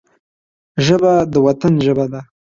ژبه 0.85 1.11
د 1.33 1.33
وطن 1.45 1.73
ژبه 1.85 2.05
ده 2.11 2.21